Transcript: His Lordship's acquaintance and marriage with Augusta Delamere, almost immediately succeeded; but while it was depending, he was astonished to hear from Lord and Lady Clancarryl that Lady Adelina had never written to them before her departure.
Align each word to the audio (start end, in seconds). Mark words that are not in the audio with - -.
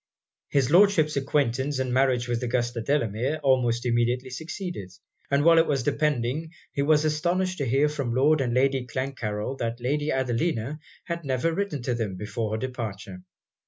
His 0.49 0.71
Lordship's 0.71 1.15
acquaintance 1.15 1.77
and 1.77 1.93
marriage 1.93 2.27
with 2.27 2.41
Augusta 2.41 2.81
Delamere, 2.81 3.39
almost 3.43 3.85
immediately 3.85 4.31
succeeded; 4.31 4.91
but 5.29 5.43
while 5.43 5.59
it 5.59 5.67
was 5.67 5.83
depending, 5.83 6.53
he 6.73 6.81
was 6.81 7.05
astonished 7.05 7.59
to 7.59 7.67
hear 7.67 7.87
from 7.87 8.15
Lord 8.15 8.41
and 8.41 8.51
Lady 8.51 8.87
Clancarryl 8.87 9.59
that 9.59 9.79
Lady 9.79 10.11
Adelina 10.11 10.79
had 11.03 11.23
never 11.23 11.53
written 11.53 11.83
to 11.83 11.93
them 11.93 12.15
before 12.15 12.53
her 12.53 12.57
departure. 12.57 13.21